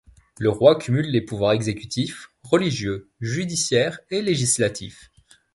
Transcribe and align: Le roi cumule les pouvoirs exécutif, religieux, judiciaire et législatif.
Le 0.39 0.49
roi 0.49 0.79
cumule 0.79 1.11
les 1.11 1.21
pouvoirs 1.21 1.51
exécutif, 1.53 2.31
religieux, 2.41 3.11
judiciaire 3.19 3.99
et 4.09 4.23
législatif. 4.23 5.11